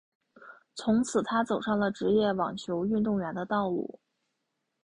[0.73, 3.99] 从此她走上了职业网球运动员的道路。